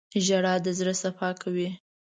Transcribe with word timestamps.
•ژړا 0.25 0.53
د 0.65 0.67
زړه 0.79 0.93
صفا 1.03 1.29
کوي. 1.41 1.69